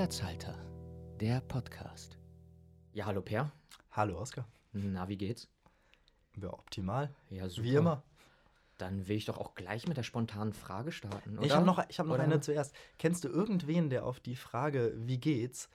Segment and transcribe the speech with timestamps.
[0.00, 0.54] Platzhalter,
[1.20, 2.16] der Podcast.
[2.94, 3.52] Ja, hallo Per.
[3.90, 4.48] Hallo Oskar.
[4.72, 5.46] Na, wie geht's?
[6.40, 7.14] Ja, optimal.
[7.28, 7.68] Ja, super.
[7.68, 8.02] Wie immer.
[8.78, 11.36] Dann will ich doch auch gleich mit der spontanen Frage starten.
[11.36, 11.46] Oder?
[11.46, 12.24] Ich habe noch, ich hab noch Oder?
[12.24, 12.74] eine zuerst.
[12.96, 15.68] Kennst du irgendwen, der auf die Frage, wie geht's,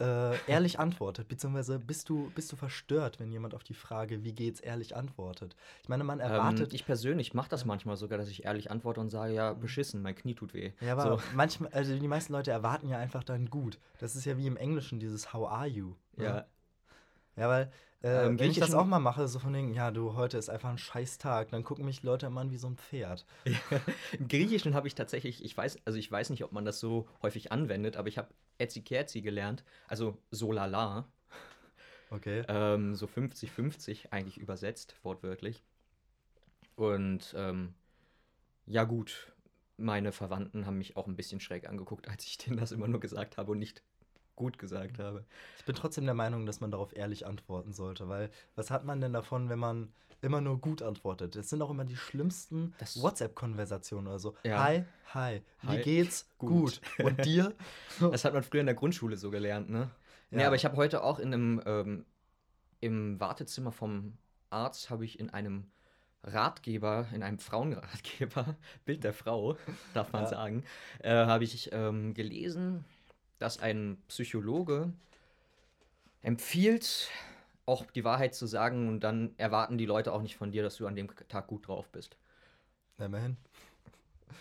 [0.00, 1.28] äh, ehrlich antwortet?
[1.28, 5.54] Beziehungsweise bist du, bist du verstört, wenn jemand auf die Frage, wie geht's, ehrlich antwortet?
[5.82, 6.72] Ich meine, man erwartet.
[6.72, 10.02] Ähm, ich persönlich mache das manchmal sogar, dass ich ehrlich antworte und sage, ja, beschissen,
[10.02, 10.72] mein Knie tut weh.
[10.80, 11.22] ja, aber so.
[11.34, 13.78] manchmal, also die meisten Leute erwarten ja einfach dann gut.
[13.98, 15.94] Das ist ja wie im Englischen dieses How are you?
[16.16, 16.24] ne?
[16.24, 16.46] Ja,
[17.36, 20.14] Ja, weil, äh, Ähm, wenn ich das auch mal mache, so von denen, ja, du,
[20.14, 22.76] heute ist einfach ein scheiß Tag, dann gucken mich Leute immer an wie so ein
[22.76, 23.26] Pferd.
[24.18, 27.08] Im Griechischen habe ich tatsächlich, ich weiß, also ich weiß nicht, ob man das so
[27.22, 31.08] häufig anwendet, aber ich habe Etzikerzi gelernt, also solala,
[32.12, 32.44] Okay.
[32.46, 35.64] ähm, so 50-50 eigentlich übersetzt, wortwörtlich.
[36.76, 37.74] Und ähm,
[38.66, 39.32] ja gut,
[39.76, 43.00] meine Verwandten haben mich auch ein bisschen schräg angeguckt, als ich denen das immer nur
[43.00, 43.82] gesagt habe und nicht
[44.36, 45.24] gut gesagt habe.
[45.58, 49.00] Ich bin trotzdem der Meinung, dass man darauf ehrlich antworten sollte, weil was hat man
[49.00, 51.36] denn davon, wenn man immer nur gut antwortet?
[51.36, 54.34] Das sind auch immer die schlimmsten WhatsApp-Konversationen oder so.
[54.44, 54.62] Ja.
[54.64, 56.28] Hi, hi, wie Hi, geht's?
[56.38, 56.80] gut.
[56.98, 57.04] Gut.
[57.04, 57.54] Und dir?
[58.10, 59.90] Das hat man früher in der Grundschule so gelernt, ne?
[60.30, 60.46] Nee, Ja.
[60.46, 62.06] aber ich habe heute auch in einem, ähm,
[62.80, 64.16] im Wartezimmer vom
[64.50, 65.70] Arzt habe ich in einem
[66.24, 69.56] Ratgeber, in einem Frauenratgeber, Bild der Frau,
[69.92, 70.30] darf man Ja.
[70.30, 70.64] sagen,
[71.00, 72.84] äh, habe ich ähm, gelesen,
[73.42, 74.92] dass ein Psychologe
[76.22, 77.10] empfiehlt,
[77.66, 80.76] auch die Wahrheit zu sagen und dann erwarten die Leute auch nicht von dir, dass
[80.76, 82.16] du an dem Tag gut drauf bist.
[82.98, 83.36] Na, immerhin.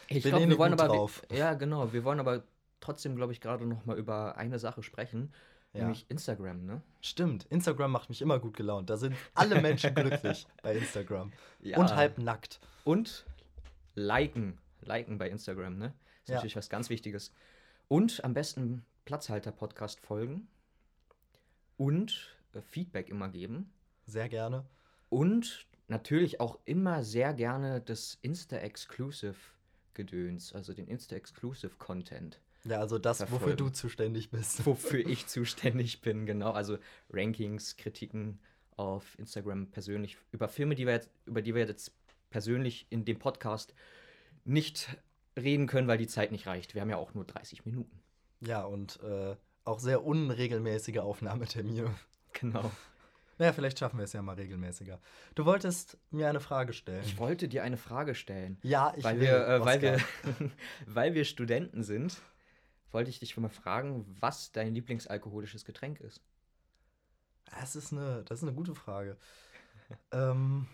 [0.07, 0.87] Ich glaube, wir wollen aber.
[0.87, 1.21] drauf.
[1.31, 1.93] Ja, genau.
[1.93, 2.43] Wir wollen aber
[2.79, 5.33] trotzdem, glaube ich, gerade noch mal über eine Sache sprechen,
[5.73, 5.81] Ja.
[5.81, 6.81] nämlich Instagram, ne?
[7.01, 8.89] Stimmt, Instagram macht mich immer gut gelaunt.
[8.89, 11.31] Da sind alle Menschen glücklich bei Instagram.
[11.61, 11.77] Ja.
[11.77, 12.59] Und halb nackt.
[12.83, 13.25] Und
[13.95, 14.57] liken.
[14.81, 15.93] Liken bei Instagram, ne?
[16.23, 16.35] Ist Ja.
[16.35, 17.31] natürlich was ganz Wichtiges.
[17.87, 20.47] Und am besten Platzhalter-Podcast folgen.
[21.77, 23.71] Und äh, Feedback immer geben.
[24.05, 24.65] Sehr gerne.
[25.09, 32.39] Und natürlich auch immer sehr gerne das Insta-Exclusive-Gedöns, also den Insta-Exclusive-Content.
[32.63, 33.57] Ja, also das, wofür Verfolgen.
[33.57, 34.65] du zuständig bist.
[34.65, 36.51] wofür ich zuständig bin, genau.
[36.51, 36.77] Also
[37.11, 38.39] Rankings, Kritiken
[38.77, 41.91] auf Instagram persönlich über Filme, die wir jetzt, über die wir jetzt
[42.29, 43.73] persönlich in dem Podcast
[44.45, 44.87] nicht
[45.37, 46.73] reden können, weil die Zeit nicht reicht.
[46.73, 47.99] Wir haben ja auch nur 30 Minuten.
[48.41, 51.93] Ja, und äh, auch sehr unregelmäßige Aufnahmetermine.
[52.33, 52.71] Genau.
[53.37, 54.99] Naja, vielleicht schaffen wir es ja mal regelmäßiger.
[55.35, 57.03] Du wolltest mir eine Frage stellen.
[57.03, 58.57] Ich wollte dir eine Frage stellen.
[58.63, 59.99] ja, ich weil, will, wir, äh, weil, wir,
[60.85, 62.21] weil wir Studenten sind,
[62.91, 66.21] wollte ich dich mal fragen, was dein Lieblingsalkoholisches Getränk ist.
[67.59, 69.17] Das ist eine, das ist eine gute Frage.
[70.13, 70.67] ähm,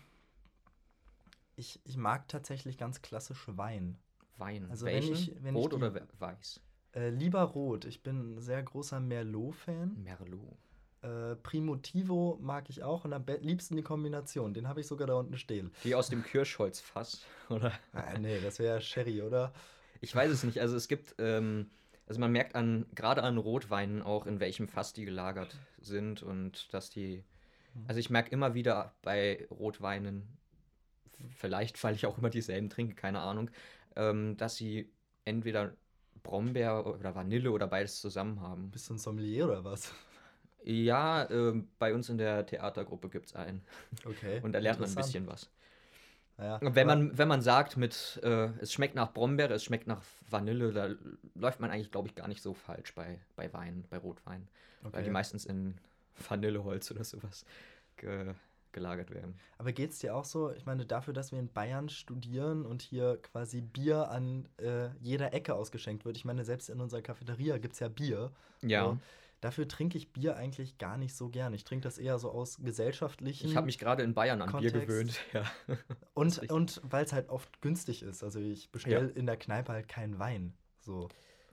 [1.56, 3.98] ich, ich mag tatsächlich ganz klassisch Wein.
[4.36, 4.70] Wein.
[4.70, 6.60] Also wenn ich- wenn ich Rot die- oder we- weiß?
[6.98, 7.84] Äh, lieber rot.
[7.84, 10.02] Ich bin ein sehr großer Merlot-Fan.
[10.02, 10.58] Merlot.
[11.02, 14.52] Äh, Primitivo mag ich auch und am liebsten die Kombination.
[14.52, 15.70] Den habe ich sogar da unten stehen.
[15.84, 17.72] Die aus dem Kirschholzfass, oder?
[17.92, 19.52] Ah, nee, das wäre Sherry, oder?
[20.00, 20.60] Ich weiß es nicht.
[20.60, 21.70] Also es gibt, ähm,
[22.08, 26.72] also man merkt an, gerade an Rotweinen auch, in welchem Fass die gelagert sind und
[26.74, 27.22] dass die.
[27.86, 30.26] Also ich merke immer wieder bei Rotweinen,
[31.36, 33.52] vielleicht weil ich auch immer dieselben trinke, keine Ahnung,
[33.94, 34.90] ähm, dass sie
[35.24, 35.76] entweder
[36.22, 38.70] Brombeer oder Vanille oder beides zusammen haben.
[38.70, 39.92] Bist du ein Sommelier oder was?
[40.64, 43.62] Ja, ähm, bei uns in der Theatergruppe gibt es einen.
[44.04, 44.40] Okay.
[44.42, 45.50] Und da lernt man ein bisschen was.
[46.38, 50.02] Ja, wenn man, wenn man sagt, mit, äh, es schmeckt nach Brombeere, es schmeckt nach
[50.30, 50.94] Vanille, da
[51.34, 54.48] läuft man eigentlich, glaube ich, gar nicht so falsch bei, bei Wein, bei Rotwein.
[54.92, 55.10] Weil die Okay.
[55.10, 55.78] meistens in
[56.28, 57.44] Vanilleholz oder sowas
[57.96, 58.34] ge
[58.72, 59.34] gelagert werden.
[59.58, 60.50] Aber geht es dir auch so?
[60.52, 65.32] Ich meine, dafür, dass wir in Bayern studieren und hier quasi Bier an äh, jeder
[65.34, 66.16] Ecke ausgeschenkt wird.
[66.16, 68.30] Ich meine, selbst in unserer Cafeteria gibt es ja Bier.
[68.62, 68.84] Ja.
[68.84, 68.98] So.
[69.40, 71.54] Dafür trinke ich Bier eigentlich gar nicht so gern.
[71.54, 73.46] Ich trinke das eher so aus gesellschaftlichen.
[73.48, 74.88] Ich habe mich gerade in Bayern an Bier Kontext.
[74.88, 75.20] gewöhnt.
[75.32, 75.44] Ja.
[76.14, 78.24] und und weil es halt oft günstig ist.
[78.24, 80.54] Also ich bestelle in der Kneipe halt keinen Wein.
[80.80, 81.08] So.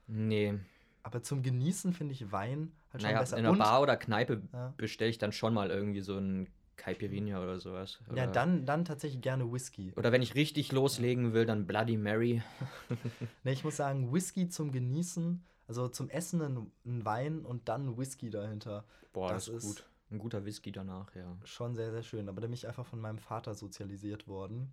[0.08, 0.56] Nee,
[1.04, 3.38] Aber zum Genießen finde ich Wein halt schon naja, besser.
[3.38, 4.74] in einer und, Bar oder Kneipe Ja.
[4.78, 6.48] bestelle ich dann schon mal irgendwie so ein
[6.86, 8.00] Caipirinha oder sowas.
[8.10, 9.92] Oder, ja, dann, dann tatsächlich gerne Whisky.
[9.96, 12.44] Oder wenn ich richtig loslegen will, dann Bloody Mary.
[13.44, 17.98] Ne, ich muss sagen, Whisky zum Genießen, also zum Essen ein, ein Wein und dann
[17.98, 18.86] Whisky dahinter.
[19.14, 19.90] Boah, Das das, ist ist- gut.
[20.12, 21.36] Ein guter Whisky danach, ja.
[21.46, 22.30] Schon sehr, sehr schön.
[22.30, 24.72] Aber da bin ich einfach von meinem Vater sozialisiert worden.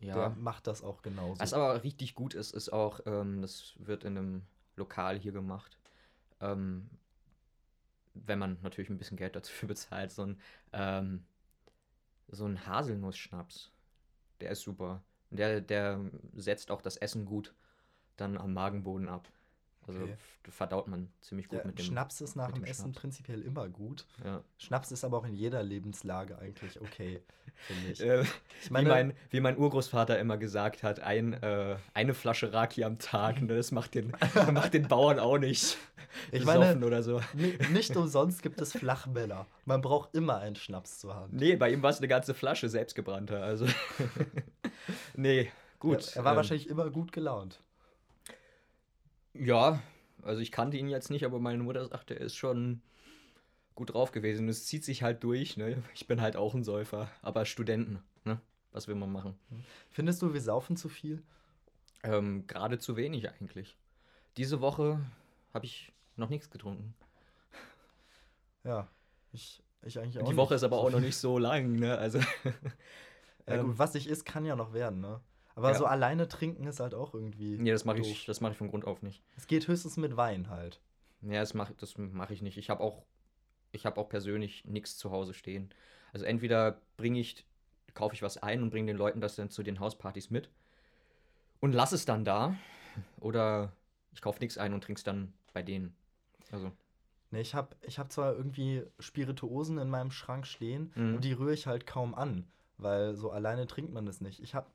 [0.00, 0.14] Ja.
[0.14, 1.40] Der macht das auch genauso.
[1.40, 4.42] Was aber richtig gut ist, ist auch, ähm, das wird in einem
[4.76, 5.78] Lokal hier gemacht.
[6.42, 6.90] Ähm,
[8.12, 10.38] wenn man natürlich ein bisschen Geld dafür bezahlt, so ein,
[10.74, 11.24] ähm,
[12.28, 13.72] so ein Haselnussschnaps.
[14.40, 15.02] Der ist super.
[15.30, 16.00] Der, der
[16.34, 17.54] setzt auch das Essen gut
[18.16, 19.28] dann am Magenboden ab.
[19.88, 20.16] Also Okay.
[20.48, 21.84] verdaut man ziemlich gut Ja, mit dem.
[21.84, 22.98] Schnaps ist nach dem Essen Schnaps.
[23.00, 24.06] prinzipiell immer gut.
[24.24, 24.42] Ja.
[24.58, 27.22] Schnaps ist aber auch in jeder Lebenslage eigentlich okay,
[27.54, 28.00] finde ich.
[28.00, 32.52] Äh, Ich wie, meine, mein, wie mein Urgroßvater immer gesagt hat, ein, äh, eine Flasche
[32.52, 34.12] Raki am Tag, ne, das macht den,
[34.52, 35.76] macht den Bauern auch nicht
[36.32, 37.20] Ich besoffen meine- oder so.
[37.34, 39.46] ni- nicht umsonst gibt es Flachmänner.
[39.64, 41.32] Man braucht immer einen Schnaps zur Hand.
[41.34, 43.42] Nee, bei ihm war es eine ganze Flasche selbstgebrannter.
[43.42, 43.66] Also.
[45.14, 46.08] nee, gut.
[46.12, 47.60] Er, er war ähm, wahrscheinlich immer gut gelaunt.
[49.38, 49.82] Ja,
[50.22, 52.82] also ich kannte ihn jetzt nicht, aber meine Mutter sagt, er ist schon
[53.74, 54.48] gut drauf gewesen.
[54.48, 55.82] Es zieht sich halt durch, ne?
[55.94, 58.40] Ich bin halt auch ein Säufer, aber Studenten, ne?
[58.72, 59.38] Was will man machen?
[59.90, 61.22] Findest du, wir saufen zu viel?
[62.02, 63.76] Ähm, Gerade zu wenig eigentlich.
[64.36, 65.00] Diese Woche
[65.54, 66.94] habe ich noch nichts getrunken.
[68.64, 68.88] Ja,
[69.32, 70.60] ich, ich eigentlich auch Die Woche nicht.
[70.60, 71.96] ist aber auch noch nicht so lang, ne?
[71.98, 72.20] Also.
[73.48, 75.20] Ja, ähm, gut, was nicht ist, kann ja noch werden, ne?
[75.56, 75.74] Aber Ja.
[75.78, 77.56] so alleine trinken ist halt auch irgendwie.
[77.58, 79.22] nee, das mache ich, das mach ich von Grund auf nicht.
[79.36, 80.80] Es geht höchstens mit Wein halt.
[81.22, 82.58] Ja, das mache das mach ich nicht.
[82.58, 83.02] Ich habe auch,
[83.72, 85.70] ich habe auch persönlich nichts zu Hause stehen.
[86.12, 87.44] Also entweder bringe ich,
[87.94, 90.50] kaufe ich was ein und bringe den Leuten das dann zu den Hauspartys mit
[91.60, 92.54] und lass es dann da.
[93.20, 93.72] Oder
[94.12, 95.96] ich kaufe nichts ein und trinke es dann bei denen.
[96.52, 96.70] Also,
[97.30, 101.12] Ne, ich habe ich hab zwar irgendwie Spirituosen in meinem Schrank stehen, Mhm.
[101.14, 102.46] aber die rühre ich halt kaum an,
[102.78, 104.40] weil so alleine trinkt man das nicht.
[104.40, 104.70] Ich habe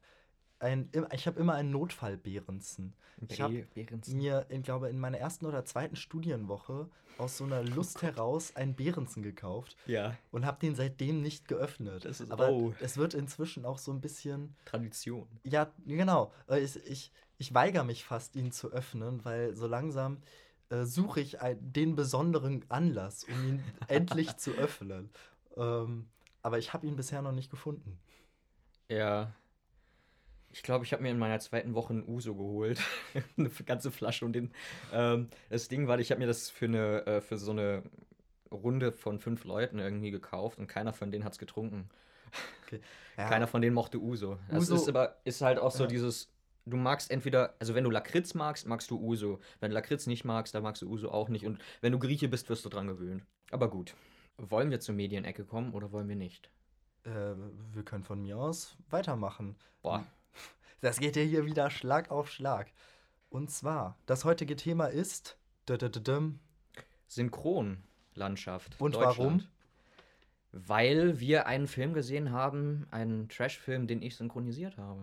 [0.61, 2.93] ein, ich hab immer einen Notfall-Behrensen.
[3.27, 4.17] Ich hab Behrensen.
[4.17, 8.75] Mir, ich glaube, in meiner ersten oder zweiten Studienwoche aus so einer Lust heraus einen
[8.75, 12.05] Behrensen gekauft Ja, und habe den seitdem nicht geöffnet.
[12.05, 12.73] Das ist- aber oh.
[12.79, 15.27] es wird inzwischen auch so ein bisschen Tradition.
[15.43, 16.31] Ja, genau.
[16.47, 20.21] Äh, Ich, ich, ich weigere mich fast, ihn zu öffnen, weil so langsam
[20.69, 25.09] äh, suche ich ein, den besonderen Anlass, um ihn endlich zu öffnen.
[25.57, 26.07] Ähm,
[26.41, 27.99] aber ich habe ihn bisher noch nicht gefunden.
[28.89, 29.31] Ja.
[30.53, 32.79] Ich glaube, ich habe mir in meiner zweiten Woche ein Uso geholt.
[33.37, 34.25] eine ganze Flasche.
[34.25, 34.51] Und den,
[34.93, 37.83] ähm, das Ding war, ich habe mir das für, eine, äh, für so eine
[38.51, 41.89] Runde von fünf Leuten irgendwie gekauft und keiner von denen hat es getrunken.
[43.17, 44.37] Ja, Keiner von denen mochte Uso.
[44.49, 45.87] Das Uso- ist aber ist halt auch so Ja.
[45.89, 46.31] dieses,
[46.65, 49.41] du magst entweder, also wenn du Lakritz magst, magst du Uso.
[49.59, 51.45] Wenn du Lakritz nicht magst, dann magst du Uso auch nicht.
[51.45, 53.25] Und wenn du Grieche bist, wirst du dran gewöhnt.
[53.51, 53.93] Aber gut.
[54.37, 56.49] Wollen wir zur Medienecke kommen oder wollen wir nicht?
[57.03, 57.09] äh,
[57.73, 59.57] wir können von mir aus weitermachen.
[59.81, 60.05] Boah.
[60.81, 62.71] Das geht ja hier wieder Schlag auf Schlag.
[63.29, 65.37] Und zwar, das heutige Thema ist.
[67.07, 68.79] Synchronlandschaft.
[68.79, 69.43] Und warum?
[70.51, 75.01] Weil wir einen Film gesehen haben, einen Trash-Film, den ich synchronisiert habe.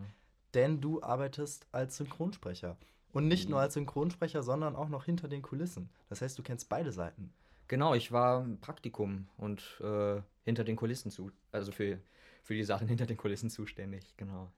[0.55, 2.77] Denn du arbeitest als Synchronsprecher.
[3.13, 3.63] Und nicht nur Mhm.
[3.63, 5.89] als Synchronsprecher, sondern auch noch hinter den Kulissen.
[6.11, 7.33] Das heißt, du kennst beide Seiten.
[7.69, 11.99] Genau, ich war im Praktikum und äh, hinter den Kulissen zu, also für,
[12.43, 14.51] für die Sachen hinter den Kulissen zuständig, genau.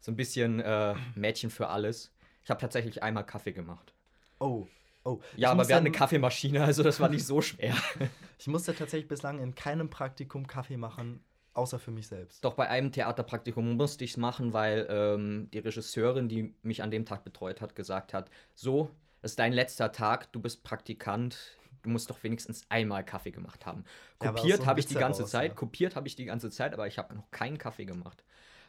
[0.00, 2.12] So ein bisschen äh, Mädchen für alles.
[2.44, 3.92] Ich habe tatsächlich einmal Kaffee gemacht.
[4.38, 4.66] Oh,
[5.04, 5.20] oh.
[5.36, 7.74] Ja, aber wir hatten eine Kaffeemaschine, also das war nicht so schwer.
[8.40, 11.24] Ich musste tatsächlich bislang in keinem Praktikum Kaffee machen,
[11.54, 12.44] außer für mich selbst.
[12.44, 16.92] Doch bei einem Theaterpraktikum musste ich es machen, weil ähm, die Regisseurin, die mich an
[16.92, 18.90] dem Tag betreut hat, gesagt hat, so,
[19.22, 23.66] das ist dein letzter Tag, du bist Praktikant, du musst doch wenigstens einmal Kaffee gemacht
[23.66, 23.84] haben.
[24.22, 25.54] Ja, Kopiert so einem habe ich die ganze heraus, Zeit, ja.
[25.56, 28.22] kopiert habe ich die ganze Zeit, aber ich habe noch keinen Kaffee gemacht.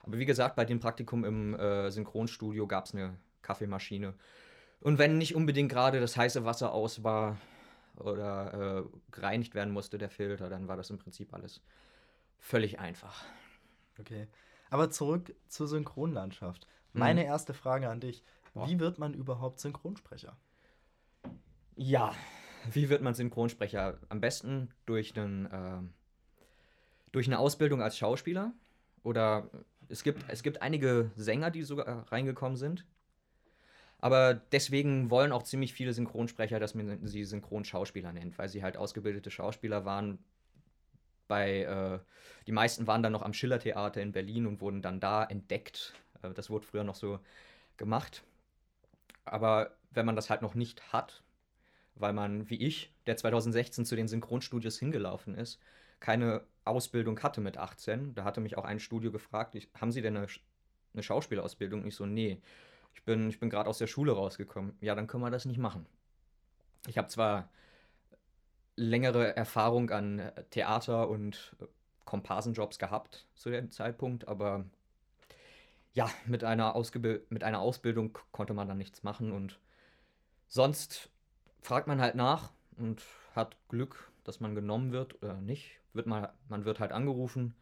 [0.04, 4.14] Aber wie gesagt, bei dem Praktikum im äh, Synchronstudio gab es eine Kaffeemaschine.
[4.82, 7.38] Und wenn nicht unbedingt gerade das heiße Wasser aus war
[7.96, 11.62] oder äh, gereinigt werden musste, der Filter, dann war das im Prinzip alles
[12.40, 13.26] völlig einfach.
[14.00, 14.28] Okay.
[14.70, 16.66] Aber zurück zur Synchronlandschaft.
[16.94, 17.00] Mhm.
[17.00, 18.24] Meine erste Frage an dich.
[18.54, 18.68] Boah.
[18.68, 20.38] Wie wird man überhaupt Synchronsprecher?
[21.76, 22.14] Ja,
[22.72, 24.00] wie wird man Synchronsprecher?
[24.10, 25.94] Am besten durch, einen, ähm,
[27.12, 28.54] durch eine Ausbildung als Schauspieler.
[29.04, 29.50] Oder
[29.90, 32.86] es gibt, es gibt einige Sänger, die sogar reingekommen sind.
[34.00, 38.78] Aber deswegen wollen auch ziemlich viele Synchronsprecher, dass man sie Synchronschauspieler nennt, weil sie halt
[38.78, 40.20] ausgebildete Schauspieler waren.
[41.28, 42.00] Bei, äh,
[42.48, 45.94] die meisten waren dann noch am Schillertheater in Berlin und wurden dann da entdeckt.
[46.24, 47.20] Äh, das wurde früher noch so
[47.78, 48.24] gemacht.
[49.26, 51.22] Aber wenn man das halt noch nicht hat,
[51.96, 55.60] weil man, wie ich, der 2016 zu den Synchronstudios hingelaufen ist,
[56.00, 58.16] keine Ausbildung hatte mit 18.
[58.16, 60.28] Da hatte mich auch ein Studio gefragt, ich, haben Sie denn eine,
[60.94, 61.82] eine Schauspielausbildung?
[61.82, 62.42] Und ich so, nee,
[62.94, 64.78] ich bin, ich bin gerade aus der Schule rausgekommen.
[64.82, 65.86] Ja, dann können wir das nicht machen.
[66.88, 67.50] Ich habe zwar
[68.76, 71.66] längere Erfahrung an äh, Theater und äh,
[72.06, 74.66] Komparsenjobs gehabt zu dem Zeitpunkt, aber
[75.94, 76.82] ja, mit einer,
[77.30, 79.60] mit einer Ausbildung konnte man dann nichts machen und
[80.48, 81.10] sonst
[81.62, 83.04] fragt man halt nach und
[83.36, 85.72] hat Glück, dass man genommen wird oder nicht.
[85.94, 87.56] Wird mal, man wird halt angerufen.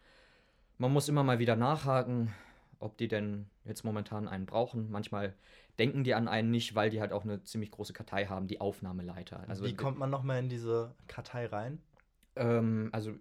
[0.77, 2.33] Man muss immer mal wieder nachhaken,
[2.79, 4.91] ob die denn jetzt momentan einen brauchen.
[4.91, 5.33] Manchmal
[5.79, 8.59] denken die an einen nicht, weil die halt auch eine ziemlich große Kartei haben, die
[8.59, 9.45] Aufnahmeleiter.
[9.47, 11.81] Also, Wie kommt man nochmal in diese Kartei rein?
[12.35, 13.13] Ähm, also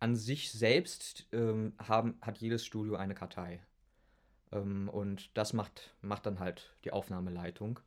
[0.00, 3.60] an sich selbst ähm, haben, hat jedes Studio eine Kartei.
[4.50, 7.78] Ähm, und das macht, macht dann halt die Aufnahmeleitung,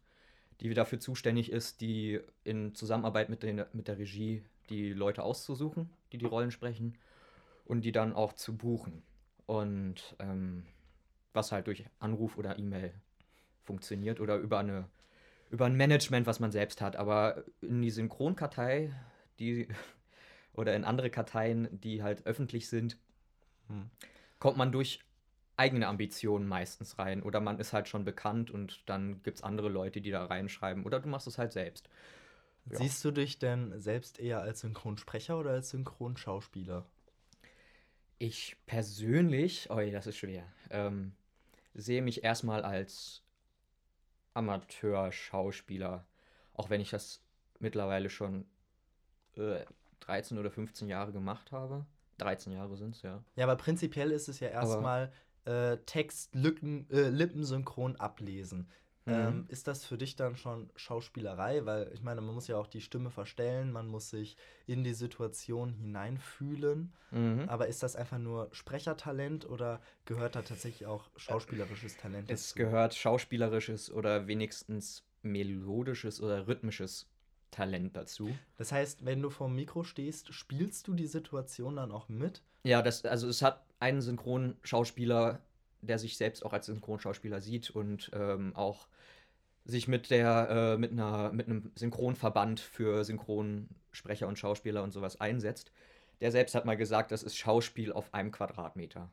[0.62, 5.90] die dafür zuständig ist, die in Zusammenarbeit mit, den, mit der Regie die Leute auszusuchen,
[6.12, 6.98] die die Rollen sprechen
[7.66, 9.04] und die dann auch zu buchen.
[9.46, 10.66] Und ähm,
[11.34, 12.94] was halt durch Anruf oder E-Mail
[13.64, 14.90] funktioniert oder über eine
[15.50, 16.96] über ein Management, was man selbst hat.
[16.96, 18.94] Aber in die Synchronkartei,
[19.40, 19.68] die
[20.54, 22.98] oder in andere Karteien, die halt öffentlich sind,
[23.68, 23.90] hm.
[24.40, 25.00] kommt man durch
[25.56, 27.24] eigene Ambitionen meistens rein.
[27.24, 30.86] Oder man ist halt schon bekannt und dann gibt es andere Leute, die da reinschreiben.
[30.86, 31.90] Oder du machst es halt selbst.
[32.70, 32.78] Ja.
[32.78, 36.86] Siehst du dich denn selbst eher als Synchronsprecher oder als Synchronschauspieler?
[38.20, 41.14] Ich persönlich, oh, das ist schwer, ähm,
[41.74, 43.24] sehe mich erstmal als
[44.34, 46.06] Amateur-Schauspieler,
[46.54, 47.22] auch wenn ich das
[47.60, 48.46] mittlerweile schon
[49.36, 49.64] äh,
[50.02, 51.86] 13 oder 15 Jahre gemacht habe.
[52.18, 53.24] 13 Jahre sind es, ja.
[53.36, 55.12] Ja, aber prinzipiell ist es ja erstmal
[55.46, 58.70] äh, Text, Lücken, äh, Lippensynchron ablesen.
[59.08, 59.14] Mhm.
[59.14, 61.66] Ähm, ist das für dich dann schon Schauspielerei?
[61.66, 64.36] Weil ich meine, man muss ja auch die Stimme verstellen, man muss sich
[64.66, 66.94] in die Situation hineinfühlen.
[67.12, 67.48] Mhm.
[67.48, 72.34] Aber ist das einfach nur Sprechertalent oder gehört da tatsächlich auch schauspielerisches Talent dazu?
[72.34, 77.08] Es gehört schauspielerisches oder wenigstens melodisches oder rhythmisches
[77.52, 78.38] Talent dazu.
[78.58, 82.42] Das heißt, wenn du vor dem Mikro stehst, spielst du die Situation dann auch mit?
[82.64, 85.40] Ja, das, also es hat einen Synchronschauspieler,
[85.82, 88.88] der sich selbst auch als Synchronschauspieler sieht und ähm, auch
[89.66, 95.20] sich mit der äh, mit einer mit einem Synchronverband für Synchronsprecher und Schauspieler und sowas
[95.20, 95.72] einsetzt.
[96.22, 99.10] Der selbst hat mal gesagt, das ist Schauspiel auf einem Quadratmeter.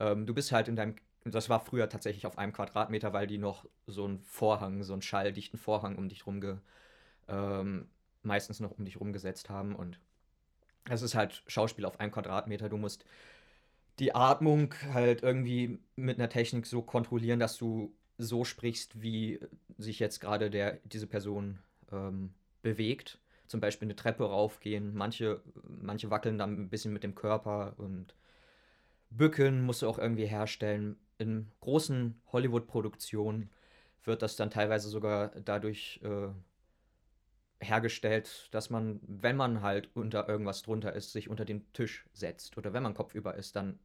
[0.00, 3.38] Ähm, du bist halt in deinem das war früher tatsächlich auf einem Quadratmeter, weil die
[3.38, 6.60] noch so einen Vorhang, so einen schalldichten Vorhang um dich rum
[7.28, 7.88] ähm,
[8.22, 9.98] meistens noch um dich rumgesetzt haben und
[10.90, 12.68] es ist halt Schauspiel auf einem Quadratmeter.
[12.68, 13.06] Du musst
[13.98, 19.40] die Atmung halt irgendwie mit einer Technik so kontrollieren, dass du so sprichst, wie
[19.78, 21.58] sich jetzt gerade der, diese Person
[21.92, 22.32] ähm,
[22.62, 23.18] bewegt.
[23.46, 24.94] Zum Beispiel eine Treppe raufgehen.
[24.94, 28.14] Manche, manche wackeln dann ein bisschen mit dem Körper und
[29.10, 30.96] Bücken musst du auch irgendwie herstellen.
[31.18, 33.50] In großen Hollywood-Produktionen
[34.04, 36.28] wird das dann teilweise sogar dadurch äh,
[37.60, 42.58] hergestellt, dass man, wenn man halt unter irgendwas drunter ist, sich unter den Tisch setzt.
[42.58, 43.78] Oder wenn man kopfüber ist, dann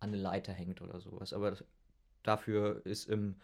[0.00, 1.32] an eine Leiter hängt oder sowas.
[1.32, 1.56] Aber
[2.22, 3.36] dafür ist im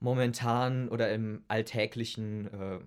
[0.00, 2.80] momentan oder im alltäglichen äh,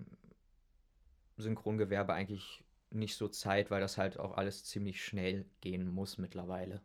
[1.38, 6.82] Synchrongewerbe eigentlich nicht so Zeit, weil das halt auch alles ziemlich schnell gehen muss mittlerweile.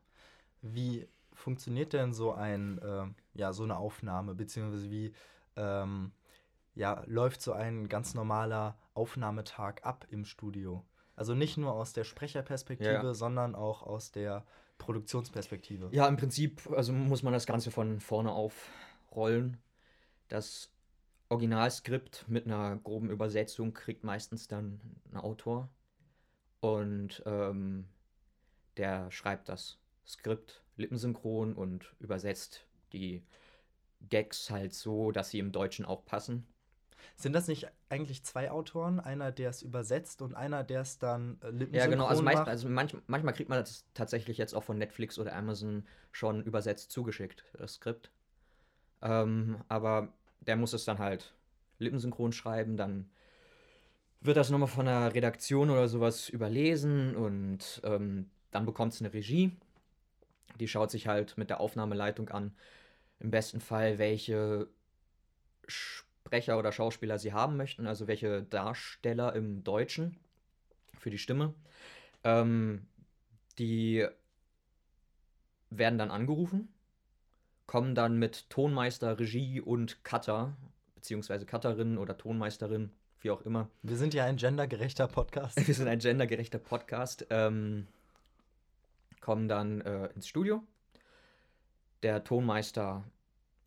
[0.62, 3.04] Wie funktioniert denn so ein, äh,
[3.34, 5.12] ja, so eine Aufnahme, beziehungsweise wie
[5.56, 6.12] ähm,
[6.74, 10.84] ja, läuft so ein ganz normaler Aufnahmetag ab im Studio?
[11.14, 13.14] Also nicht nur aus der Sprecherperspektive, ja.
[13.14, 14.44] sondern auch aus der
[14.78, 15.88] Produktionsperspektive.
[15.92, 19.58] Ja, im Prinzip also muss man das Ganze von vorne aufrollen.
[20.28, 20.70] Das
[21.28, 24.80] Originalskript mit einer groben Übersetzung kriegt meistens dann
[25.10, 25.68] ein Autor
[26.60, 27.86] und ähm,
[28.76, 33.22] der schreibt das Skript lippensynchron und übersetzt die
[34.08, 36.46] Gags halt so, dass sie im Deutschen auch passen.
[37.16, 39.00] Sind das nicht eigentlich zwei Autoren?
[39.00, 42.06] Einer, der es übersetzt und einer, der es dann äh, Ja, genau.
[42.06, 45.86] Also, meist, also manch, manchmal kriegt man das tatsächlich jetzt auch von Netflix oder Amazon
[46.10, 48.10] schon übersetzt zugeschickt, das Skript.
[49.02, 51.34] Ähm, aber der muss es dann halt
[51.78, 53.10] lippensynchron schreiben, dann
[54.20, 59.12] wird das nochmal von der Redaktion oder sowas überlesen und ähm, dann bekommt es eine
[59.12, 59.56] Regie.
[60.60, 62.54] Die schaut sich halt mit der Aufnahmeleitung an,
[63.18, 64.68] im besten Fall, welche
[66.24, 70.16] Sprecher oder Schauspieler sie haben möchten, also welche Darsteller im Deutschen
[70.96, 71.52] für die Stimme.
[72.22, 72.86] Ähm,
[73.58, 74.06] die
[75.70, 76.68] werden dann angerufen,
[77.66, 80.56] kommen dann mit Tonmeister, Regie und Cutter,
[80.94, 83.68] beziehungsweise Cutterin oder Tonmeisterin, wie auch immer.
[83.82, 85.56] Wir sind ja ein gendergerechter Podcast.
[85.66, 87.26] Wir sind ein gendergerechter Podcast.
[87.30, 87.88] Ähm,
[89.20, 90.62] kommen dann äh, ins Studio.
[92.04, 93.04] Der Tonmeister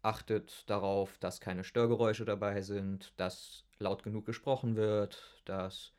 [0.05, 5.91] achtet darauf, dass keine Störgeräusche dabei sind, dass laut genug gesprochen wird, dass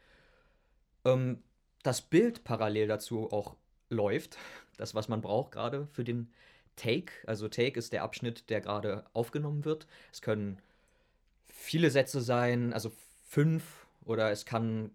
[1.05, 1.43] ähm,
[1.83, 3.57] das Bild parallel dazu auch
[3.89, 4.39] läuft.
[4.79, 6.31] Das, was man braucht gerade für den
[6.77, 7.11] Take.
[7.27, 9.87] Also Take ist der Abschnitt, der gerade aufgenommen wird.
[10.13, 10.59] Es können
[11.49, 12.93] viele Sätze sein, also
[13.25, 14.91] fünf oder es kann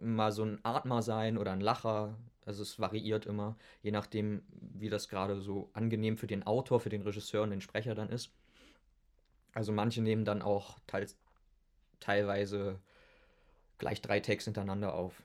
[0.00, 2.16] mal so ein Atmer sein oder ein Lacher.
[2.46, 6.88] Also es variiert immer, je nachdem, wie das gerade so angenehm für den Autor, für
[6.88, 8.30] den Regisseur und den Sprecher dann ist.
[9.54, 11.16] Also manche nehmen dann auch teils,
[11.98, 12.78] teilweise
[13.78, 15.22] gleich drei Takes hintereinander auf,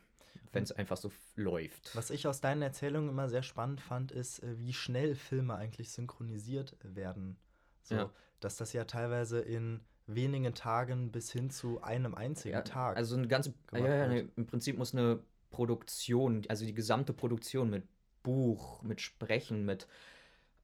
[0.54, 1.96] wenn es einfach so läuft.
[1.96, 5.92] Was ich aus deinen Erzählungen immer sehr spannend fand, ist, äh, wie schnell Filme eigentlich
[5.92, 7.38] synchronisiert werden.
[7.84, 8.10] So, Ja.
[8.40, 12.98] dass das ja teilweise in wenigen Tagen bis hin zu einem einzigen Ja, Tag.
[12.98, 14.10] Also eine ganze, ja, ja, wird.
[14.10, 15.20] ne, im Prinzip muss eine
[15.52, 17.84] Produktion, also die gesamte Produktion mit
[18.24, 19.88] Buch, mit Sprechen, mit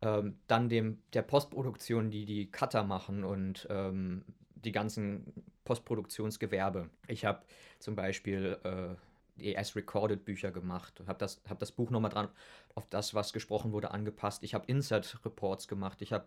[0.02, 4.24] ähm, dann dem der Postproduktion, die die Cutter machen und ähm,
[4.56, 5.34] die ganzen
[5.66, 6.90] Postproduktionsgewerbe.
[7.08, 7.44] Ich habe
[7.80, 8.96] zum Beispiel äh,
[9.38, 12.30] die S-Recorded Bücher gemacht, habe das, hab das Buch nochmal dran
[12.76, 14.44] auf das, was gesprochen wurde, angepasst.
[14.44, 16.26] Ich habe Insert-Reports gemacht, ich habe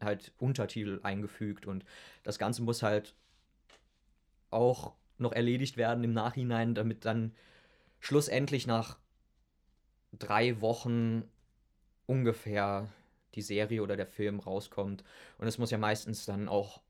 [0.00, 1.84] halt Untertitel eingefügt und
[2.22, 3.14] das Ganze muss halt
[4.50, 7.34] auch noch erledigt werden im Nachhinein, damit dann
[8.00, 8.98] schlussendlich nach
[10.12, 11.24] drei Wochen
[12.06, 12.88] ungefähr
[13.34, 15.04] die Serie oder der Film rauskommt.
[15.38, 16.80] Und es muss ja meistens dann auch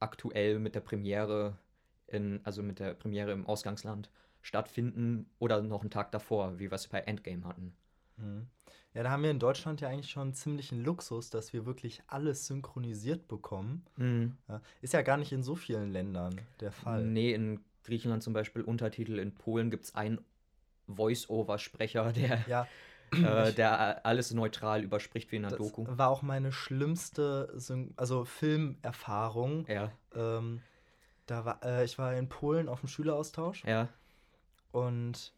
[0.00, 1.58] aktuell mit der Premiere
[2.06, 6.72] in, also mit der Premiere im Ausgangsland stattfinden oder noch einen Tag davor, wie wir
[6.72, 7.74] es bei Endgame hatten.
[8.16, 8.46] Mhm.
[8.94, 12.46] Ja, da haben wir in Deutschland ja eigentlich schon ziemlichen Luxus, dass wir wirklich alles
[12.46, 13.84] synchronisiert bekommen.
[14.48, 17.04] Ja, ist ja gar nicht in so vielen Ländern der Fall.
[17.04, 20.20] Nee, in Griechenland zum Beispiel Untertitel, in Polen gibt es einen
[20.88, 22.66] Voice-Over-Sprecher, der, Ja,
[23.12, 25.86] äh, der alles neutral überspricht wie in einer das Doku.
[25.88, 29.66] war auch meine schlimmste Syn also Filmerfahrung.
[29.68, 30.60] Ja, Ähm,
[31.26, 33.88] da war, äh, ich war in Polen auf dem Schüleraustausch ja,
[34.72, 35.32] und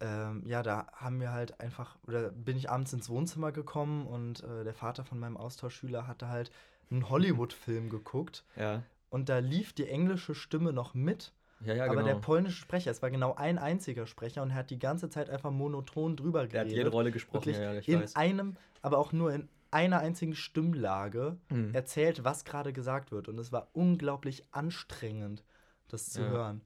[0.00, 4.42] ähm, ja, da haben wir halt einfach, oder bin ich abends ins Wohnzimmer gekommen und
[4.42, 6.50] äh, der Vater von meinem Austauschschüler hatte halt
[6.90, 8.82] einen Hollywood-Film geguckt ja.
[9.10, 11.32] und da lief die englische Stimme noch mit,
[11.64, 12.06] Ja, ja, aber genau.
[12.06, 15.28] der polnische Sprecher, es war genau ein einziger Sprecher und er hat die ganze Zeit
[15.28, 16.78] einfach monoton drüber der hat geredet.
[16.78, 18.16] jede Rolle gesprochen, Wirklich ja, ja, ich in weiß.
[18.16, 21.74] einem, aber auch nur in einer einzigen Stimmlage Mhm.
[21.74, 23.28] erzählt, was gerade gesagt wird.
[23.28, 25.44] Und es war unglaublich anstrengend,
[25.88, 26.28] das zu Ja.
[26.28, 26.60] hören.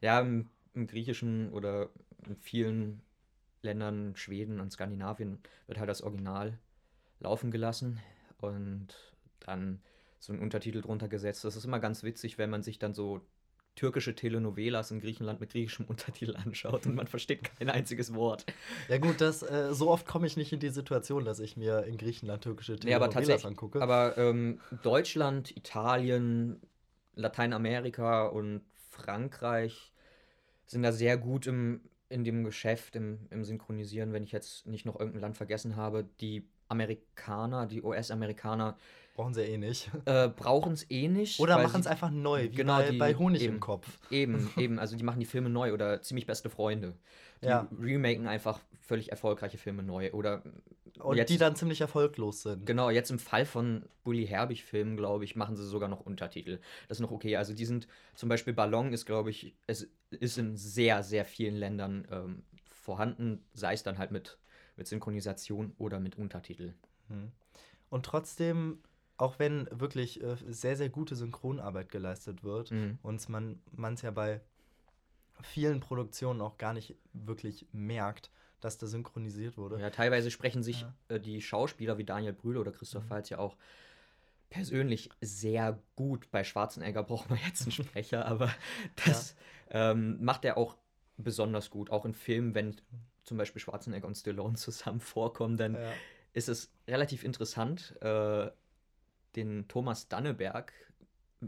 [0.00, 1.90] Ja, im, im Griechischen oder
[2.26, 3.02] in vielen
[3.62, 6.58] Ländern, Schweden und Skandinavien, wird halt das Original
[7.20, 8.00] laufen gelassen
[8.38, 8.88] und
[9.40, 9.80] dann
[10.18, 11.44] so ein Untertitel drunter gesetzt.
[11.44, 13.20] Das ist immer ganz witzig, wenn man sich dann so
[13.74, 18.44] türkische Telenovelas in Griechenland mit griechischem Untertitel anschaut und man versteht kein einziges Wort.
[18.88, 21.84] Ja gut, das, äh, so oft komme ich nicht in die Situation, dass ich mir
[21.84, 23.80] in Griechenland türkische Nee, aber Telenovelas angucke.
[23.80, 26.60] Aber ähm, Deutschland, Italien,
[27.14, 29.92] Lateinamerika und Frankreich
[30.66, 34.86] sind da sehr gut im, in dem Geschäft, im, im Synchronisieren, wenn ich jetzt nicht
[34.86, 36.08] noch irgendein Land vergessen habe.
[36.20, 38.76] Die Amerikaner, die US-Amerikaner
[39.14, 39.90] Brauchen sie eh nicht.
[40.06, 41.38] äh, brauchen es eh nicht.
[41.38, 43.54] Oder machen es einfach neu, wie Genau, bei, die- bei Honig eben.
[43.54, 43.98] im Kopf.
[44.10, 46.94] Eben, eben, also die machen die Filme neu oder ziemlich beste Freunde.
[47.42, 47.68] Die Ja.
[47.78, 50.12] remaken einfach völlig erfolgreiche Filme neu.
[50.12, 50.42] Oder
[51.00, 52.64] Und jetzt, die dann ziemlich erfolglos sind.
[52.64, 56.58] Genau, jetzt im Fall von Bully Herbig-Filmen, glaube ich, machen sie sogar noch Untertitel.
[56.88, 57.36] Das ist noch okay.
[57.36, 61.56] Also die sind, zum Beispiel Ballon ist, glaube ich, es ist in sehr, sehr vielen
[61.56, 64.38] Ländern ähm, vorhanden, sei es dann halt mit,
[64.82, 66.74] mit Synchronisation oder mit Untertitel.
[67.08, 67.30] Mhm.
[67.88, 68.80] Und trotzdem,
[69.16, 72.98] auch wenn wirklich äh, sehr, sehr gute Synchronarbeit geleistet wird, Mhm.
[73.02, 74.40] und man es ja bei
[75.40, 79.78] vielen Produktionen auch gar nicht wirklich merkt, dass da synchronisiert wurde.
[79.80, 80.94] Ja, teilweise sprechen sich Ja.
[81.08, 83.10] äh, die Schauspieler wie Daniel Brühl oder Christoph Mhm.
[83.10, 83.56] Waltz ja auch
[84.50, 86.28] persönlich sehr gut.
[86.32, 88.52] Bei Schwarzenegger braucht man jetzt einen Sprecher, aber
[89.06, 89.36] das
[89.70, 90.76] ähm, macht er auch
[91.18, 91.90] besonders gut.
[91.90, 92.76] Auch in Filmen, wenn
[93.24, 95.92] zum Beispiel Schwarzenegger und Stallone zusammen vorkommen, dann Ja.
[96.32, 98.50] ist es relativ interessant, äh,
[99.36, 100.72] den Thomas Danneberg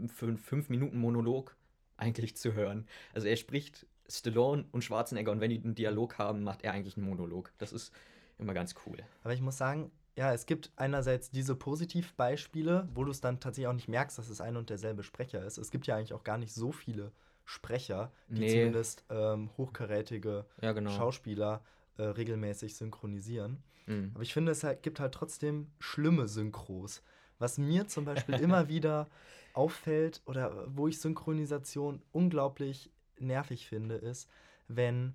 [0.07, 1.55] für einen 5-Minuten-Monolog
[1.97, 2.87] eigentlich zu hören.
[3.13, 6.97] Also er spricht Stallone und Schwarzenegger und wenn die einen Dialog haben, macht er eigentlich
[6.97, 7.53] einen Monolog.
[7.57, 7.91] Das ist
[8.37, 8.97] immer ganz cool.
[9.23, 13.67] Aber ich muss sagen, ja, es gibt einerseits diese Positivbeispiele, wo du es dann tatsächlich
[13.67, 15.57] auch nicht merkst, dass es ein und derselbe Sprecher ist.
[15.57, 17.11] Es gibt ja eigentlich auch gar nicht so viele
[17.45, 18.49] Sprecher, die Nee.
[18.51, 20.89] zumindest ähm, hochkarätige Ja, genau.
[20.89, 21.61] Schauspieler
[21.97, 23.63] äh, regelmäßig synchronisieren.
[23.85, 24.11] Mhm.
[24.13, 27.03] Aber ich finde, es halt, gibt halt trotzdem schlimme Synchros.
[27.37, 29.07] Was mir zum Beispiel immer wieder
[29.53, 34.29] auffällt oder wo ich Synchronisation unglaublich nervig finde, ist,
[34.67, 35.13] wenn,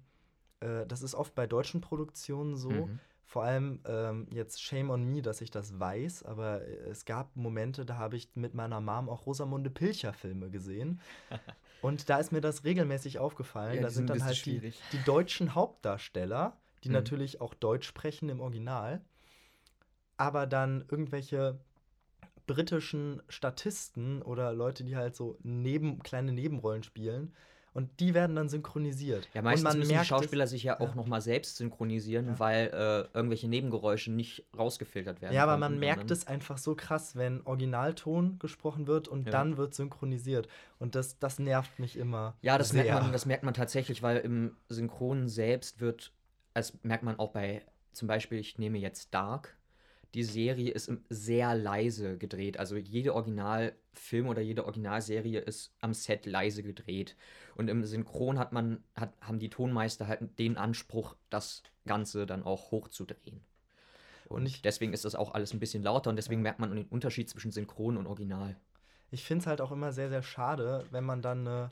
[0.61, 3.01] äh, das ist oft bei deutschen Produktionen so, Mhm.
[3.27, 7.37] vor allem ähm, jetzt Shame on Me, dass ich das weiß, aber äh, es gab
[7.37, 11.01] Momente, da habe ich mit meiner Mom auch Rosamunde Pilcher Filme gesehen.
[11.83, 13.77] Und da ist mir das regelmäßig aufgefallen.
[13.77, 14.61] Ja, da sind dann halt die,
[14.93, 16.95] die deutschen Hauptdarsteller, die Mhm.
[16.95, 19.01] natürlich auch Deutsch sprechen im Original,
[20.17, 21.59] aber dann irgendwelche
[22.47, 27.35] britischen Statisten oder Leute, die halt so neben, kleine Nebenrollen spielen.
[27.73, 29.29] Und die werden dann synchronisiert.
[29.33, 30.95] Ja, meistens müssen die Schauspieler sich ja auch ja.
[30.95, 32.39] nochmal selbst synchronisieren, Ja.
[32.39, 35.35] weil äh, irgendwelche Nebengeräusche nicht rausgefiltert werden.
[35.35, 39.33] Ja, aber man merkt es einfach so krass, wenn Originalton gesprochen wird und Ja.
[39.33, 40.49] dann wird synchronisiert.
[40.79, 42.35] Und das, das nervt mich immer.
[42.43, 42.85] Ja, das sehr.
[42.85, 46.13] merkt, man, das merkt man tatsächlich, weil im Synchronen selbst wird,
[46.55, 49.57] das merkt man auch bei, zum Beispiel, ich nehme jetzt Dark.
[50.15, 52.59] Die Serie ist sehr leise gedreht.
[52.59, 57.17] Also jede Originalfilm oder jede Originalserie ist am Set leise gedreht.
[57.55, 62.43] Und im Synchron hat man, hat, haben die Tonmeister halt den Anspruch, das Ganze dann
[62.43, 63.41] auch hochzudrehen.
[64.29, 66.87] Und Und deswegen ist das auch alles ein bisschen lauter und deswegen merkt man den
[66.87, 68.57] Unterschied zwischen Synchron und Original.
[69.11, 71.71] Ich finde es halt auch immer sehr, sehr schade, wenn man dann eine,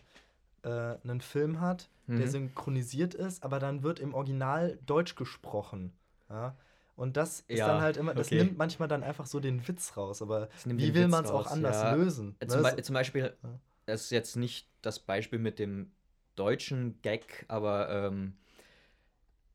[0.62, 2.30] äh, einen Film hat, der Mhm.
[2.30, 5.92] synchronisiert ist, aber dann wird im Original Deutsch gesprochen.
[6.28, 6.56] Ja?
[6.98, 8.42] Und das ist Ja, dann halt immer, das okay.
[8.42, 10.20] nimmt manchmal dann einfach so den Witz raus.
[10.20, 11.94] Aber wie will man es auch anders ja.
[11.94, 12.34] lösen?
[12.40, 12.50] Äh, ne?
[12.50, 13.60] Zum, Be zum Beispiel, Ja.
[13.86, 15.92] das ist jetzt nicht das Beispiel mit dem
[16.34, 18.34] deutschen Gag, aber ähm,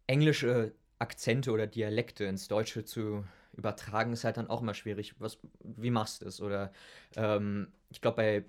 [0.07, 3.25] englische Akzente oder Dialekte ins Deutsche zu
[3.57, 5.15] übertragen, ist halt dann auch immer schwierig.
[5.19, 6.39] Was, wie machst du es?
[6.39, 6.71] Oder
[7.17, 8.45] ähm, ich glaube, bei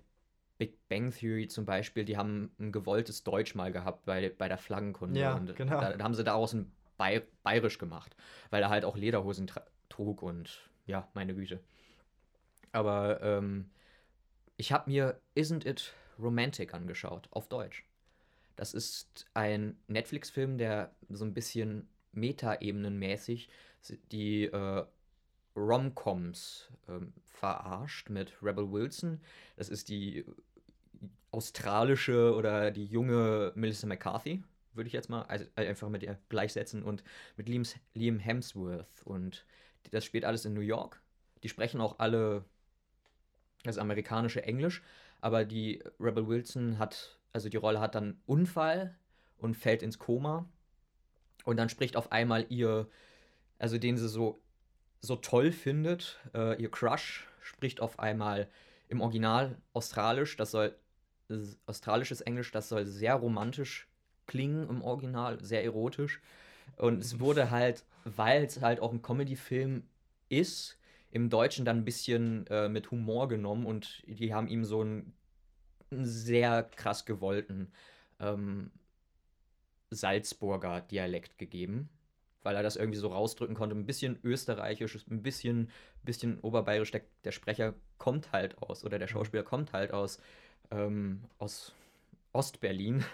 [0.58, 4.58] Big Bang Theory zum Beispiel, die haben ein gewolltes Deutsch mal gehabt bei, bei der
[4.58, 5.18] Flaggenkunde.
[5.18, 5.80] Ja, und genau.
[5.80, 8.16] da, da haben sie daraus ein Bayerisch gemacht,
[8.50, 9.50] weil er halt auch Lederhosen
[9.88, 11.60] trug und ja, meine Güte.
[12.72, 13.70] Aber ähm,
[14.56, 17.84] ich habe mir Isn't It Romantic angeschaut, auf Deutsch.
[18.56, 23.48] Das ist ein Netflix-Film, der so ein bisschen Meta-Ebenen-mäßig
[24.10, 24.84] die äh,
[25.56, 29.20] Rom-Coms ähm, verarscht mit Rebel Wilson.
[29.56, 30.24] Das ist die
[31.30, 34.42] australische oder die junge Melissa McCarthy,
[34.74, 37.04] würde ich jetzt mal also einfach mit ihr gleichsetzen und
[37.36, 39.02] mit Liam, Hemsworth.
[39.04, 39.44] Und
[39.90, 41.00] das spielt alles in New York.
[41.42, 42.44] Die sprechen auch alle
[43.62, 44.82] das amerikanische Englisch,
[45.20, 48.94] aber die Rebel Wilson hat, also die Rolle hat dann Unfall
[49.38, 50.48] und fällt ins Koma.
[51.44, 52.88] Und dann spricht auf einmal ihr,
[53.58, 54.40] also den sie so,
[55.00, 58.48] so toll findet, äh, ihr Crush, spricht auf einmal
[58.88, 60.74] im Original australisch, das soll
[61.28, 63.86] s- australisches Englisch, das soll sehr romantisch
[64.26, 66.20] klingen im Original, sehr erotisch.
[66.76, 69.84] Und es wurde halt, weil es halt auch ein Comedy-Film
[70.28, 70.78] ist,
[71.10, 75.12] im Deutschen dann ein bisschen äh, mit Humor genommen und die haben ihm so einen,
[75.90, 77.70] einen sehr krass gewollten
[78.18, 78.72] ähm,
[79.90, 81.88] Salzburger Dialekt gegeben,
[82.42, 83.76] weil er das irgendwie so rausdrücken konnte.
[83.76, 85.70] Ein bisschen österreichisch, ein bisschen,
[86.02, 86.90] bisschen oberbayerisch.
[86.90, 90.18] Der, der Sprecher kommt halt aus, oder der Schauspieler kommt halt aus,
[90.72, 91.74] ähm, aus
[92.32, 93.04] Ostberlin.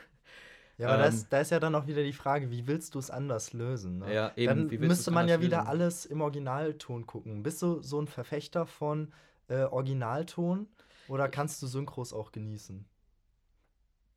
[0.81, 2.99] Ja, aber Ähm, das, da ist ja dann auch wieder die Frage, wie willst du
[2.99, 3.99] es anders lösen?
[3.99, 4.15] Ne?
[4.15, 5.69] Ja, eben, dann müsste man ja wieder lösen?
[5.69, 7.43] alles im Originalton gucken.
[7.43, 9.13] Bist du so ein Verfechter von
[9.49, 10.69] äh, Originalton
[11.07, 12.87] oder kannst du Synchros auch genießen?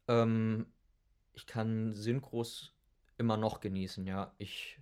[0.08, 0.68] Ähm,
[1.34, 2.72] ich kann Synchros
[3.18, 4.32] immer noch genießen, ja.
[4.38, 4.80] Ich,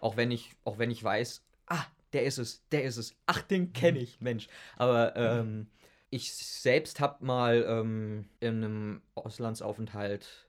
[0.00, 3.40] auch wenn ich, auch wenn ich weiß, ah, der ist es, der ist es, ach,
[3.40, 4.48] den kenne ich, Mensch.
[4.76, 5.68] Aber ähm,
[6.10, 10.48] ich selbst habe mal ähm, in einem Auslandsaufenthalt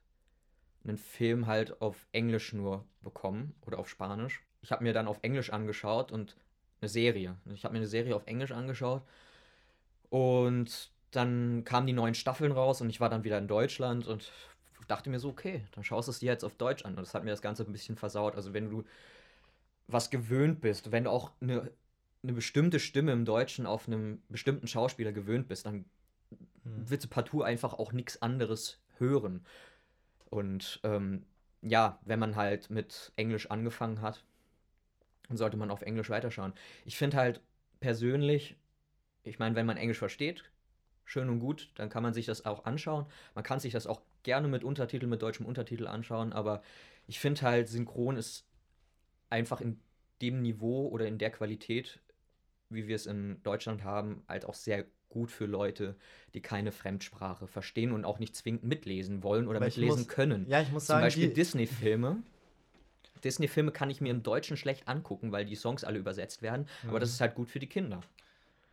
[0.88, 4.41] einen Film halt auf Englisch nur bekommen oder auf Spanisch.
[4.62, 6.36] Ich habe mir dann auf Englisch angeschaut und
[6.82, 7.38] eine Serie.
[7.54, 9.04] Ich habe mir eine Serie auf Englisch angeschaut
[10.10, 14.32] und dann kamen die neuen Staffeln raus und ich war dann wieder in Deutschland und
[14.88, 16.91] dachte mir so, okay, dann schaust du es dir jetzt auf Deutsch an.
[16.95, 18.36] Und das hat mir das Ganze ein bisschen versaut.
[18.36, 18.84] Also wenn du
[19.88, 21.71] was gewöhnt bist, wenn du auch eine,
[22.24, 25.86] eine bestimmte Stimme im Deutschen auf einem bestimmten Schauspieler gewöhnt bist, dann
[26.63, 26.89] Hm.
[26.89, 29.45] willst du partout einfach auch nichts anderes hören.
[30.30, 31.26] Und ähm,
[31.62, 34.24] ja, wenn man halt mit Englisch angefangen hat,
[35.28, 36.54] dann sollte man auf Englisch weiterschauen.
[36.86, 37.42] Ich finde halt
[37.80, 38.56] persönlich,
[39.24, 40.44] ich meine, wenn man Englisch versteht,
[41.04, 43.06] schön und gut, dann kann man sich das auch anschauen.
[43.34, 46.62] Man kann sich das auch gerne mit Untertitel, mit deutschem Untertitel anschauen, aber
[47.08, 48.46] ich finde halt, Synchron ist
[49.30, 49.80] einfach in
[50.22, 52.00] dem Niveau oder in der Qualität,
[52.70, 55.96] wie wir es in Deutschland haben, halt auch sehr gut für Leute,
[56.34, 60.46] die keine Fremdsprache verstehen und auch nicht zwingend mitlesen wollen oder Aber mitlesen muss- können.
[60.50, 62.24] Ja, ich muss Zum sagen, Beispiel die, Disney-Filme.
[63.24, 66.68] Disney-Filme kann ich mir im Deutschen schlecht angucken, weil die Songs alle übersetzt werden.
[66.88, 67.13] Aber das Mhm.
[67.13, 68.02] ist halt gut für die Kinder.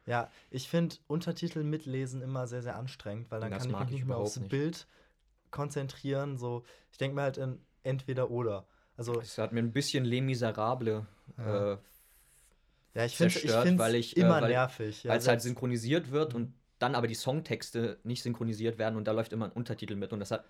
[0.05, 3.87] ja, ich finde Untertitel mitlesen immer sehr, sehr anstrengend, weil dann Das kann ich mich
[3.89, 4.51] ich nicht mehr aufs nicht.
[4.51, 4.87] Bild
[5.53, 6.37] konzentrieren.
[6.39, 8.67] So, ich denke mir halt in entweder oder.
[8.97, 11.05] Also, Es hat mir ein bisschen Les Miserables,
[11.39, 11.73] Ja.
[11.75, 11.79] äh,
[12.95, 15.05] ja, ich finde zerstört, es weil ich, äh, immer weil- nervig.
[15.05, 16.37] Ja, weil es halt synchronisiert wird Mhm.
[16.37, 20.13] und dann aber die Songtexte nicht synchronisiert werden und da läuft immer ein Untertitel mit
[20.13, 20.45] und das hat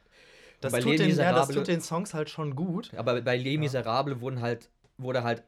[0.61, 2.92] das bei tut, Les den, ja, das tut den Songs halt schon gut.
[2.94, 3.61] aber bei Les Ja.
[3.61, 5.42] Miserables wurden halt wurde halt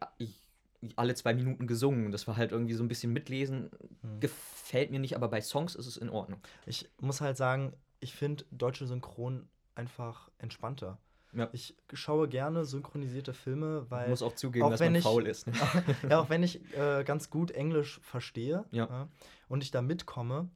[0.96, 3.70] alle zwei Minuten gesungen das war halt irgendwie so ein bisschen mitlesen
[4.02, 4.20] Mhm.
[4.20, 8.14] gefällt mir nicht aber bei Songs ist es in Ordnung Ich muss halt sagen, ich
[8.14, 10.98] finde deutsche Synchron einfach entspannter.
[11.34, 11.48] Ja.
[11.52, 14.04] Ich schaue gerne synchronisierte Filme, weil.
[14.04, 15.46] Ich muss auch zugeben, auch dass wenn man ich- faul ist.
[15.46, 15.52] Ne?
[16.10, 19.08] ja, auch wenn ich äh, ganz gut Englisch verstehe Ja.
[19.48, 20.48] und ich da mitkomme,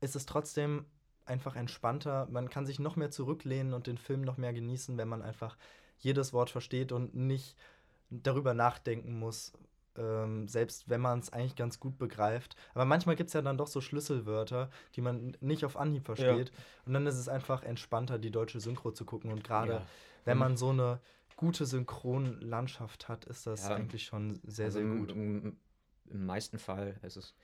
[0.00, 0.86] ist es trotzdem
[1.24, 2.26] einfach entspannter.
[2.30, 5.56] Man kann sich noch mehr zurücklehnen und den Film noch mehr genießen, wenn man einfach
[5.98, 7.56] jedes Wort versteht und nicht
[8.10, 9.52] darüber nachdenken muss,
[9.98, 12.56] ähm, selbst wenn man es eigentlich ganz gut begreift.
[12.74, 16.52] Aber manchmal gibt es ja dann doch so Schlüsselwörter, die man nicht auf Anhieb versteht.
[16.84, 19.32] Und dann ist es einfach entspannter, die deutsche Synchro zu gucken.
[19.32, 19.82] Und gerade Ja.
[20.24, 21.00] wenn Und- man so eine
[21.36, 23.74] gute Synchronlandschaft hat, ist das Ja.
[23.76, 25.10] eigentlich schon sehr, also sehr gut.
[25.12, 25.56] Im,
[26.08, 27.34] Im meisten Fall ist es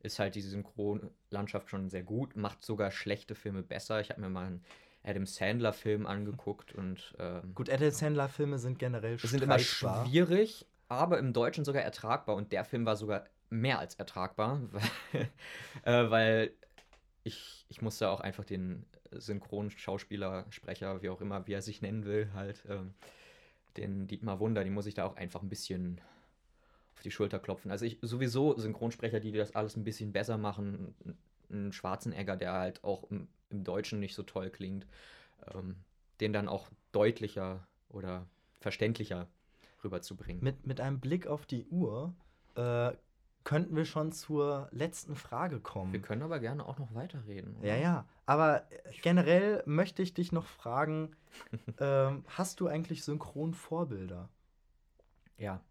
[0.00, 4.00] ist halt diese Synchronlandschaft schon sehr gut, macht sogar schlechte Filme besser.
[4.00, 4.64] Ich habe mir mal einen
[5.02, 11.18] Adam Sandler-Film angeguckt und ähm, Gut, Adam Sandler-Filme sind generell es sind immer schwierig, aber
[11.18, 14.60] im Deutschen sogar ertragbar und der Film war sogar mehr als ertragbar,
[15.12, 15.28] weil,
[15.84, 16.52] äh, weil
[17.24, 22.04] ich, ich musste auch einfach den Synchronschauspieler, Sprecher, wie auch immer, wie er sich nennen
[22.04, 22.94] will, halt, ähm,
[23.76, 26.00] den Dietmar Wunder, die muss ich da auch einfach ein bisschen
[26.94, 27.70] auf die Schulter klopfen.
[27.70, 30.94] Also ich sowieso Synchronsprecher, die das alles ein bisschen besser machen,
[31.50, 34.86] einen Schwarzenegger, der halt auch im, im Deutschen nicht so toll klingt,
[35.54, 35.76] ähm,
[36.20, 38.26] den dann auch deutlicher oder
[38.60, 39.28] verständlicher
[39.84, 40.42] rüberzubringen.
[40.42, 42.14] Mit, mit einem Blick auf die Uhr
[42.54, 42.92] äh,
[43.44, 45.92] könnten wir schon zur letzten Frage kommen.
[45.92, 47.56] Wir können aber gerne auch noch weiterreden.
[47.56, 47.68] oder?
[47.68, 48.08] Ja, ja.
[48.26, 51.16] Aber äh, generell möchte ich dich noch fragen:
[51.78, 54.28] ähm, Hast du eigentlich Synchronvorbilder?
[55.38, 55.62] Ja.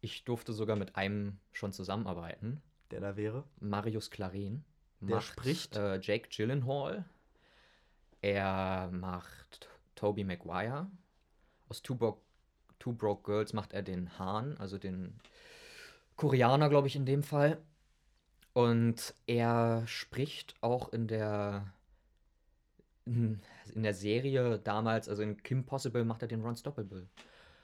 [0.00, 2.62] Ich durfte sogar mit einem schon zusammenarbeiten.
[2.90, 3.44] Der da wäre?
[3.58, 4.64] Marius Claren.
[5.00, 5.76] Der macht, spricht?
[5.76, 7.04] Äh, Jake Gyllenhaal.
[8.22, 10.90] Er macht Toby Maguire.
[11.68, 11.96] Aus Two
[12.80, 15.14] Two Broke Girls macht er den Hahn, also den
[16.16, 17.58] Koreaner, glaube ich, in dem Fall.
[18.52, 21.72] Und er spricht auch in der
[23.06, 23.40] in
[23.74, 27.08] in der Serie damals, also in Kim Possible macht er den Ron Stoppable.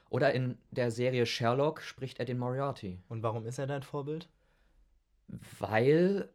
[0.09, 3.01] Oder in der Serie Sherlock spricht er den Moriarty.
[3.09, 4.29] Und warum ist er dein Vorbild?
[5.59, 6.29] Weil,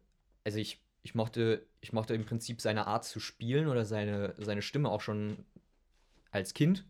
[0.44, 4.62] also ich, ich mochte, ich mochte im Prinzip seine Art zu spielen oder seine, seine
[4.62, 5.38] Stimme auch schon
[6.30, 6.84] als Kind.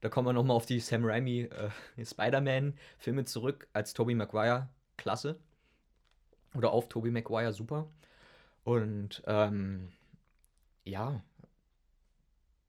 [0.00, 1.70] Da kommen wir nochmal auf die Sam Raimi äh,
[2.04, 5.38] Spider-Man-Filme zurück, als Tobey Maguire, klasse.
[6.54, 7.88] Oder auf Tobey Maguire, super.
[8.64, 9.88] Und ähm,
[10.84, 11.22] ja,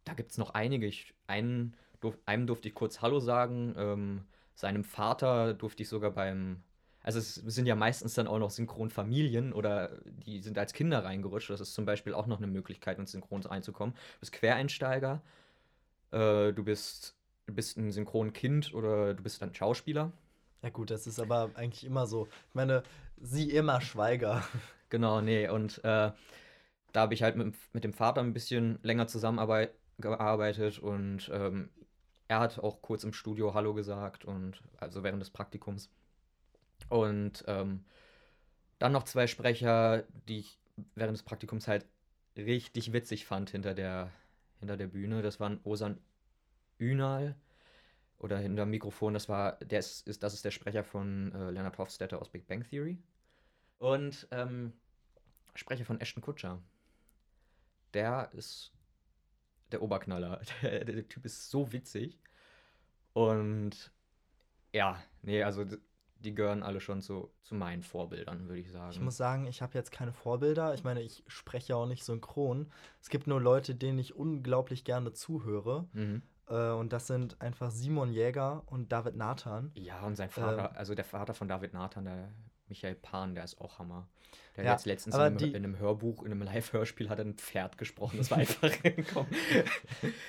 [0.03, 0.85] da gibt es noch einige.
[0.85, 3.75] Ich, einen, durf, einem durfte ich kurz Hallo sagen.
[3.77, 6.63] Ähm, seinem Vater durfte ich sogar beim
[7.07, 11.49] also es sind ja meistens dann auch noch Synchronfamilien oder die sind als Kinder reingerutscht.
[11.49, 13.95] Das ist zum Beispiel auch noch eine Möglichkeit, ins Synchron einzukommen.
[13.95, 15.21] Du bist Quereinsteiger,
[16.11, 17.15] äh, du bist,
[17.47, 20.11] du bist ein Synchronkind oder du bist dann Schauspieler.
[20.61, 22.27] Ja, gut, das ist aber eigentlich immer so.
[22.49, 22.83] Ich meine,
[23.19, 24.43] sie immer Schweiger.
[24.89, 25.49] Genau, nee.
[25.49, 26.11] Und äh,
[26.93, 31.67] da habe ich halt mit, mit dem Vater ein bisschen länger zusammengearbeitet und ähm,
[32.29, 35.89] er hat auch kurz im Studio Hallo gesagt und also während des Praktikums.
[36.87, 37.83] Und ähm,
[38.79, 40.57] dann noch zwei Sprecher, die ich
[40.95, 41.85] während des Praktikums halt
[42.37, 44.11] richtig witzig fand hinter der,
[44.59, 45.21] hinter der Bühne.
[45.21, 45.99] Das waren Osan
[46.79, 47.35] Ünal
[48.19, 49.13] oder hinter dem Mikrofon.
[49.13, 52.47] Das war, der ist, ist, das ist der Sprecher von äh, Leonard Hofstadter aus Big
[52.47, 52.97] Bang Theory.
[53.79, 54.73] Und ähm,
[55.55, 56.61] Sprecher von Ashton Kutcher.
[57.93, 58.73] Der ist
[59.71, 60.41] der Oberknaller.
[60.61, 62.19] Der, der Typ ist so witzig.
[63.13, 63.91] Und
[64.73, 65.65] ja, nee, also
[66.19, 68.91] die gehören alle schon zu, zu meinen Vorbildern, würde ich sagen.
[68.91, 70.73] Ich muss sagen, ich habe jetzt keine Vorbilder.
[70.73, 72.71] Ich meine, ich spreche auch nicht synchron.
[73.01, 75.87] Es gibt nur Leute, denen ich unglaublich gerne zuhöre.
[75.93, 76.21] mhm.
[76.49, 79.71] Äh, und das sind einfach Simon Jäger und David Nathan.
[79.75, 80.77] Ja, und sein Vater, Ähm.
[80.77, 82.29] also der Vater von David Nathan, der
[82.67, 84.07] Michael Pan, der ist auch Hammer.
[84.55, 87.19] Der Ja, hat jetzt letztens in einem, die- in einem Hörbuch, in einem Live-Hörspiel hat
[87.19, 88.17] er ein Pferd gesprochen.
[88.17, 88.71] Das war einfach.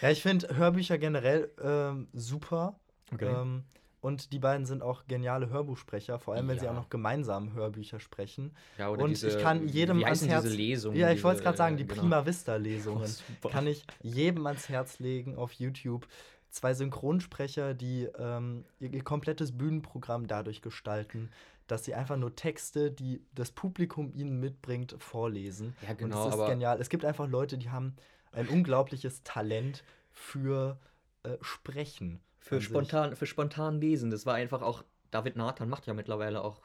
[0.02, 2.78] Ja, ich finde Hörbücher generell ähm, super.
[3.12, 3.26] Okay.
[3.26, 3.64] Ähm,
[4.08, 6.72] und die beiden sind auch geniale Hörbuchsprecher, vor allem wenn sie Ja.
[6.72, 8.52] auch noch gemeinsam Hörbücher sprechen.
[8.78, 10.42] ja, oder und diese, ich kann jedem ans Herz.
[10.44, 10.98] diese Lesungen?
[10.98, 12.00] ja, ich wollte es gerade sagen, die äh, genau.
[12.00, 13.02] Prima Vista-Lesungen.
[13.28, 13.48] Oh, super.
[13.50, 16.08] kann ich jedem ans Herz legen auf YouTube.
[16.50, 21.30] Zwei Synchronsprecher, die ähm, ihr, ihr komplettes Bühnenprogramm dadurch gestalten,
[21.66, 25.76] dass sie einfach nur Texte, die das Publikum ihnen mitbringt, vorlesen.
[25.86, 26.80] Ja, genau, Und es ist aber genial.
[26.80, 27.94] Es gibt einfach Leute, die haben
[28.32, 30.78] ein unglaubliches Talent für
[31.22, 32.20] äh, Sprechen.
[32.48, 32.68] Für an sich.
[32.68, 36.60] spontan, für spontan lesen, das war einfach auch, David Nathan macht ja mittlerweile auch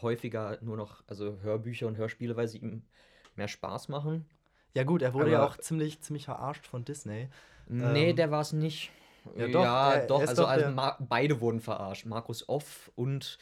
[0.00, 2.82] häufiger nur noch, also Hörbücher und Hörspiele, weil sie ihm
[3.36, 4.26] mehr Spaß machen.
[4.74, 7.28] Ja, gut, er wurde ja Aber- auch ziemlich, ziemlich verarscht von Disney.
[7.68, 8.90] Nee, Ähm, der war es nicht.
[9.36, 12.06] ja, Ja, doch, doch, er- ist also, doch also beide wurden verarscht.
[12.06, 13.38] Markus Off und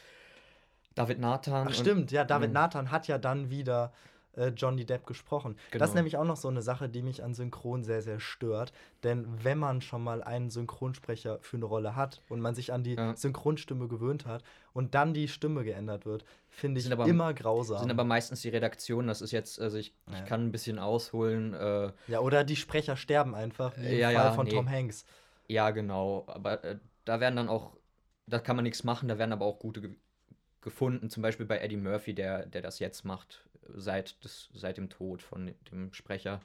[0.95, 1.67] David Nathan.
[1.69, 2.53] Ach stimmt, ja, David Mhm.
[2.53, 3.91] Nathan hat ja dann wieder
[4.35, 5.57] äh, Johnny Depp gesprochen.
[5.71, 5.81] Genau.
[5.81, 8.73] Das ist nämlich auch noch so eine Sache, die mich an Synchron sehr, sehr stört.
[9.03, 12.83] Denn wenn man schon mal einen Synchronsprecher für eine Rolle hat und man sich an
[12.83, 13.15] die ja.
[13.15, 14.43] Synchronstimme gewöhnt hat
[14.73, 17.79] und dann die Stimme geändert wird, finde ich aber, immer grausam.
[17.79, 20.19] Sind aber meistens die Redaktionen, das ist jetzt, also ich, ja.
[20.19, 21.53] ich kann ein bisschen ausholen.
[21.53, 24.53] Äh, ja, oder die Sprecher sterben einfach, wie im ja, Fall von nee.
[24.53, 25.05] Tom Hanks.
[25.47, 26.23] Ja, genau.
[26.27, 27.75] Aber äh, da werden dann auch,
[28.27, 29.91] da kann man nichts machen, da werden aber auch gute ge
[30.61, 34.89] gefunden, zum Beispiel bei Eddie Murphy, der, der das jetzt macht, seit, des, seit dem
[34.89, 36.41] Tod von dem Sprecher.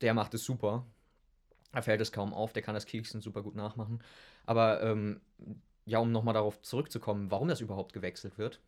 [0.00, 0.86] Der macht es super.
[1.72, 4.02] Da fällt es kaum auf, der kann das Kieksen super gut nachmachen.
[4.46, 5.20] Aber ähm,
[5.86, 8.60] ja, um nochmal darauf zurückzukommen, warum das überhaupt gewechselt wird,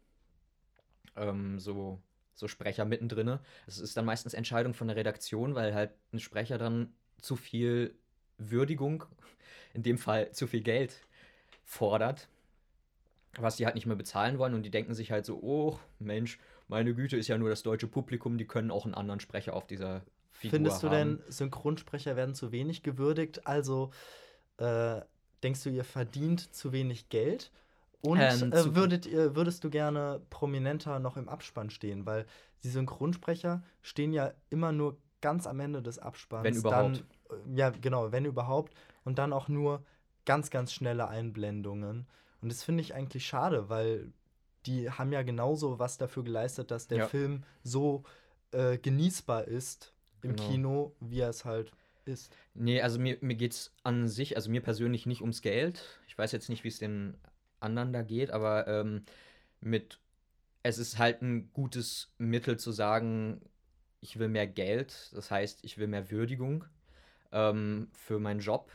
[1.16, 2.00] ähm, so,
[2.34, 3.38] so Sprecher mittendrin.
[3.66, 7.94] Es ist dann meistens Entscheidung von der Redaktion, weil halt ein Sprecher dann zu viel
[8.38, 9.04] Würdigung,
[9.72, 11.00] in dem Fall zu viel Geld
[11.64, 12.28] fordert,
[13.38, 16.38] was die halt nicht mehr bezahlen wollen und die denken sich halt so, oh Mensch,
[16.68, 19.66] meine Güte ist ja nur das deutsche Publikum, die können auch einen anderen Sprecher auf
[19.66, 21.18] dieser Figur Findest du haben.
[21.18, 23.46] denn, Synchronsprecher werden zu wenig gewürdigt?
[23.46, 23.90] Also
[24.58, 25.00] äh,
[25.42, 27.50] denkst du, ihr verdient zu wenig Geld?
[28.02, 32.06] Und ähm, äh, würdet, würdest du gerne prominenter noch im Abspann stehen?
[32.06, 32.26] Weil
[32.62, 36.44] die Synchronsprecher stehen ja immer nur ganz am Ende des Abspanns.
[36.44, 37.04] Wenn überhaupt.
[37.28, 38.74] Dann, äh, ja, genau, wenn überhaupt.
[39.04, 39.84] Und dann auch nur
[40.24, 42.06] ganz, ganz schnelle Einblendungen.
[42.46, 44.12] Und das finde ich eigentlich schade, weil
[44.66, 47.08] die haben ja genauso was dafür geleistet, dass der ja.
[47.08, 48.04] Film so
[48.52, 50.48] äh, genießbar ist im genau.
[50.48, 51.72] Kino, wie er es halt
[52.04, 52.32] ist.
[52.54, 55.82] Nee, also mir, mir geht es an sich, also mir persönlich nicht ums Geld.
[56.06, 57.16] Ich weiß jetzt nicht, wie es den
[57.58, 59.02] anderen da geht, aber ähm,
[59.60, 59.98] mit,
[60.62, 63.40] es ist halt ein gutes Mittel zu sagen,
[64.00, 66.64] ich will mehr Geld, das heißt, ich will mehr Würdigung
[67.32, 68.70] ähm, für meinen Job.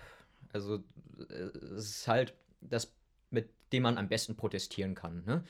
[0.51, 0.83] Also
[1.29, 1.33] äh,
[1.77, 2.93] es ist halt das,
[3.31, 5.23] mit dem man am besten protestieren kann.
[5.25, 5.43] Ne?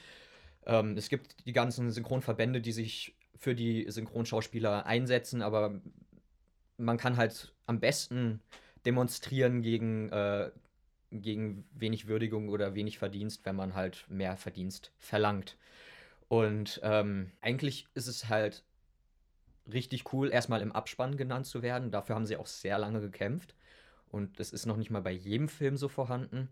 [0.65, 5.81] Ähm, es gibt die ganzen Synchronverbände, die sich für die Synchronschauspieler einsetzen, aber
[6.77, 8.41] man kann halt am besten
[8.86, 10.51] demonstrieren gegen, äh,
[11.12, 15.57] gegen wenig Würdigung oder wenig Verdienst, wenn man halt mehr Verdienst verlangt.
[16.27, 18.63] Und ähm, eigentlich ist es halt
[19.71, 21.91] richtig cool, erstmal im Abspann genannt zu werden.
[21.91, 23.55] Dafür haben sie auch sehr lange gekämpft.
[24.10, 26.49] Und das ist noch nicht mal bei jedem Film so vorhanden.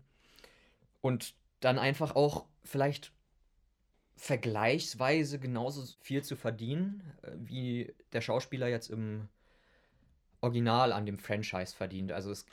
[1.00, 3.12] Und dann einfach auch vielleicht
[4.16, 9.28] vergleichsweise genauso viel zu verdienen, äh, wie der Schauspieler jetzt im
[10.42, 12.12] Original an dem Franchise verdient.
[12.12, 12.46] Also es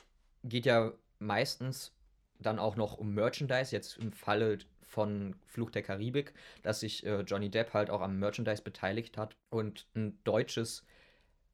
[0.43, 1.93] geht ja meistens
[2.39, 7.22] dann auch noch um Merchandise, jetzt im Falle von Fluch der Karibik, dass sich äh,
[7.22, 10.86] Johnny Depp halt auch am Merchandise beteiligt hat und ein deutsches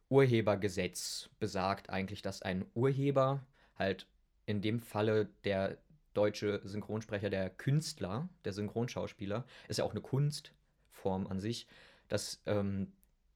[0.10, 3.44] Urhebergesetz besagt eigentlich, dass ein Urheber
[3.76, 4.06] halt
[4.46, 5.78] in dem Falle der
[6.14, 11.68] deutsche Synchronsprecher, der Künstler, der Synchronschauspieler, ist ja auch eine Kunstform an sich,
[12.08, 12.92] dass ähm,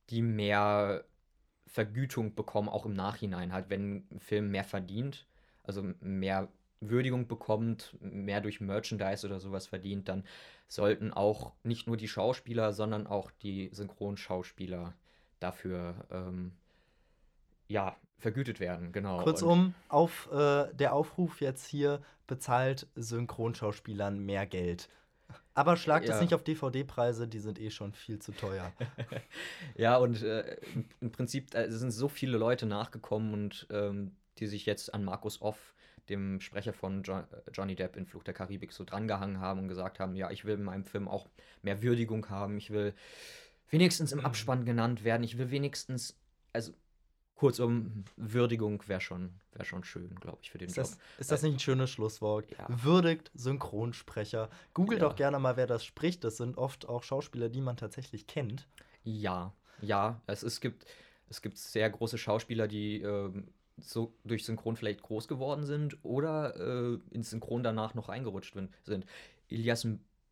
[0.10, 1.04] die mehr
[1.66, 5.28] Vergütung bekommen, auch im Nachhinein, halt, wenn ein Film mehr verdient,
[5.63, 6.48] also mehr
[6.80, 10.24] Würdigung bekommt, mehr durch Merchandise oder sowas verdient, dann
[10.68, 14.94] sollten auch nicht nur die Schauspieler, sondern auch die Synchronschauspieler
[15.40, 16.54] dafür ähm,
[17.68, 19.24] ja, vergütet werden, genau.
[19.24, 24.90] Kurzum, auf, äh, der Aufruf jetzt hier bezahlt Synchronschauspielern mehr Geld.
[25.54, 26.16] Aber schlagt ja.
[26.16, 28.72] es nicht auf DVD-Preise, die sind eh schon viel zu teuer.
[29.76, 30.58] ja, und äh,
[31.02, 35.42] im Prinzip äh, sind so viele Leute nachgekommen und ähm, die sich jetzt an Markus
[35.42, 35.74] Off,
[36.10, 40.00] dem Sprecher von jo Johnny Depp in Fluch der Karibik, so drangehangen haben und gesagt
[40.00, 41.28] haben, ja, ich will in meinem Film auch
[41.64, 42.94] mehr Würdigung haben, ich will
[43.70, 46.16] wenigstens im Abspann genannt werden, ich will wenigstens,
[46.54, 46.72] also
[47.38, 50.88] Kurzum, Würdigung wäre schon, wär schon schön, glaube ich, für den ist Job.
[50.88, 52.50] Das, ist das nicht ein schönes Schlusswort?
[52.52, 52.65] Ja.
[52.67, 54.50] Würdigt Synchronsprecher.
[54.73, 55.08] Googelt ja.
[55.08, 56.23] doch gerne mal, wer das spricht.
[56.23, 58.67] Das sind oft auch Schauspieler, die man tatsächlich kennt.
[59.04, 60.19] Ja, ja.
[60.26, 60.86] Es, es, gibt,
[61.30, 63.32] es gibt sehr große Schauspieler, die äh,
[63.78, 69.06] so durch Synchron vielleicht groß geworden sind oder äh, ins Synchron danach noch reingerutscht sind.
[69.47, 69.88] Ilias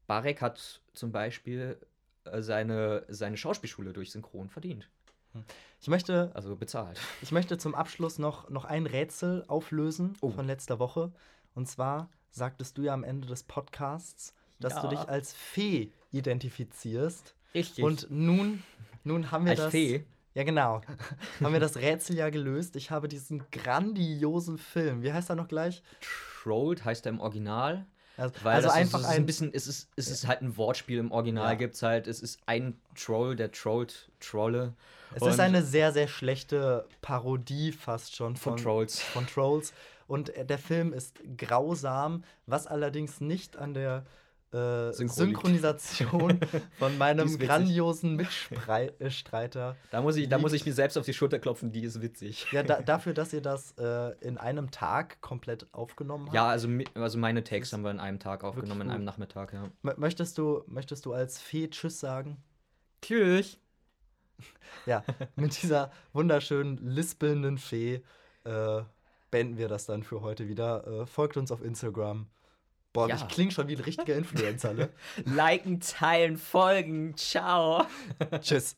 [0.08, 1.78] Barek hat zum Beispiel
[2.24, 4.90] äh, seine, seine Schauspielschule durch Synchron verdient.
[5.82, 7.00] Ich möchte, also bezahlt.
[7.22, 10.32] Ich möchte zum Abschluss noch, noch ein Rätsel auflösen oh.
[10.32, 11.12] von letzter Woche.
[11.54, 14.82] Und zwar sagtest du ja am Ende des Podcasts, dass ja.
[14.82, 17.36] du dich als Fee identifizierst.
[17.54, 17.84] Richtig.
[17.84, 18.64] Und nun,
[19.04, 19.72] nun haben wir als das.
[19.72, 20.06] Fee?
[20.34, 20.82] Ja, genau.
[21.42, 22.76] haben wir das Rätsel ja gelöst.
[22.76, 25.02] Ich habe diesen grandiosen Film.
[25.02, 25.82] Wie heißt er noch gleich?
[26.44, 27.86] Trolled heißt er im Original.
[28.18, 31.00] Also, Weil also einfach ist, ein, ein bisschen, es ist, es ist halt ein Wortspiel
[31.00, 31.56] im Original, ja.
[31.56, 34.74] gibt es halt, es ist ein Troll, der trollt Trolle.
[35.14, 39.02] Es ist eine sehr, sehr schlechte Parodie fast schon von, von Trolls.
[39.02, 39.74] Von Trolls.
[40.08, 44.06] Und der Film ist grausam, was allerdings nicht an der
[44.54, 44.92] äh.
[44.92, 46.40] Synchronisation
[46.80, 49.76] von meinem grandiosen Mitstreiter.
[49.92, 52.48] Da muss ich, da muss ich mir selbst auf die Schulter klopfen, die ist witzig.
[52.52, 56.36] Ja, da, dafür, dass ihr das äh, in einem Tag komplett aufgenommen habt.
[56.36, 59.70] Ja, also, also meine Takes haben wir in einem Tag aufgenommen, in einem Nachmittag, ja.
[59.82, 62.38] Möchtest, du, möchtest du als Fee Tschüss sagen?
[63.02, 63.60] Tschüss.
[64.86, 65.04] Ja,
[65.38, 68.02] mit dieser wunderschönen, lispelnden Fee
[68.44, 68.82] äh,
[69.32, 70.86] beenden wir das dann für heute wieder.
[70.86, 72.28] Äh, folgt uns auf Instagram.
[72.96, 73.16] Boah, Ja.
[73.18, 74.88] ich klinge schon wie ein richtiger Influencer, ne?
[75.26, 77.16] Liken, teilen, folgen.
[77.18, 77.86] Ciao.
[78.40, 78.78] Tschüss.